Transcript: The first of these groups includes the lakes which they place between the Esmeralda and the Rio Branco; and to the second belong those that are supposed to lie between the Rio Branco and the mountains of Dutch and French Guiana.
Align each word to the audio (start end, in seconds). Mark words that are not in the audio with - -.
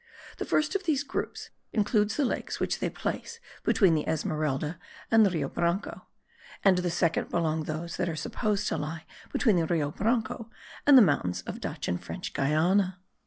The 0.37 0.45
first 0.45 0.73
of 0.73 0.85
these 0.85 1.03
groups 1.03 1.51
includes 1.71 2.15
the 2.17 2.25
lakes 2.25 2.59
which 2.59 2.79
they 2.79 2.89
place 2.89 3.39
between 3.63 3.93
the 3.93 4.07
Esmeralda 4.09 4.79
and 5.11 5.23
the 5.23 5.29
Rio 5.29 5.47
Branco; 5.47 6.07
and 6.63 6.75
to 6.77 6.81
the 6.81 6.89
second 6.89 7.29
belong 7.29 7.65
those 7.65 7.97
that 7.97 8.09
are 8.09 8.15
supposed 8.15 8.67
to 8.69 8.77
lie 8.77 9.05
between 9.31 9.57
the 9.57 9.67
Rio 9.67 9.91
Branco 9.91 10.49
and 10.87 10.97
the 10.97 11.03
mountains 11.03 11.41
of 11.43 11.61
Dutch 11.61 11.87
and 11.87 12.03
French 12.03 12.33
Guiana. 12.33 12.97